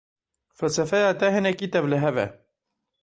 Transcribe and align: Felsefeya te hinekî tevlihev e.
Felsefeya 0.57 1.11
te 1.19 1.27
hinekî 1.35 1.67
tevlihev 1.73 2.15
e. 2.25 2.27